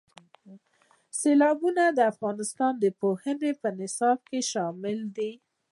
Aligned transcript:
سیلابونه 1.19 1.83
د 1.97 1.99
افغانستان 2.11 2.73
د 2.79 2.85
پوهنې 3.01 3.51
په 3.61 3.69
نصاب 3.79 4.19
کې 4.29 4.39
شامل 4.51 4.97
دي. 5.17 5.31